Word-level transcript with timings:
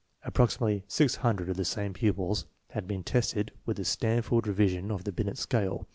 Ap 0.25 0.33
proximately 0.33 0.81
six 0.87 1.17
hundred 1.17 1.47
of 1.47 1.57
the 1.57 1.63
same 1.63 1.93
pupils 1.93 2.47
had 2.71 2.87
been 2.87 3.03
tested 3.03 3.51
with 3.67 3.77
the 3.77 3.85
Stanford 3.85 4.47
Revision 4.47 4.89
of 4.89 5.03
the 5.03 5.11
Binet 5.11 5.37
scale. 5.37 5.85